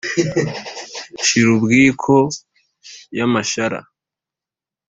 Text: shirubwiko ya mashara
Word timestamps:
shirubwiko 1.25 2.15
ya 3.17 3.25
mashara 3.33 3.79